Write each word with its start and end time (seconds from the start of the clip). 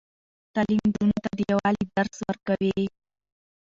تعلیم 0.53 0.81
نجونو 0.89 1.17
ته 1.23 1.29
د 1.37 1.39
یووالي 1.51 1.83
درس 1.95 2.17
ورکوي. 2.27 2.85